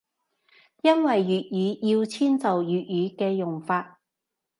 [0.81, 3.99] 因為粵語要遷就粵語嘅用法